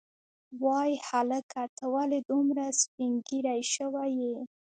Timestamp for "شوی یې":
3.73-4.35